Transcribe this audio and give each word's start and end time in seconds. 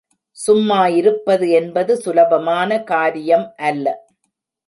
சும்மா 0.37 0.87
இருப்பது 0.91 1.47
என்பது 1.51 1.95
சுலபமான 1.97 2.79
காரியம் 2.83 3.53
அல்ல. 3.61 3.85